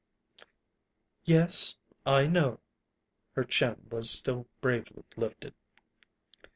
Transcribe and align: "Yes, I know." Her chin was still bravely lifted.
"Yes, 1.25 1.77
I 2.07 2.25
know." 2.25 2.59
Her 3.33 3.43
chin 3.43 3.85
was 3.91 4.09
still 4.09 4.47
bravely 4.59 5.03
lifted. 5.15 5.53